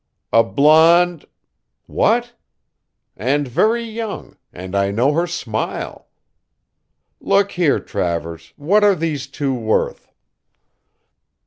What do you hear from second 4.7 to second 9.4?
I know her smile" "Look here, Travers, what are these